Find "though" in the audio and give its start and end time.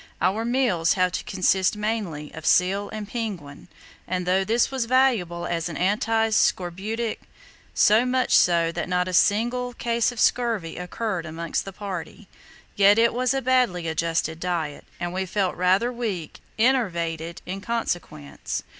4.25-4.43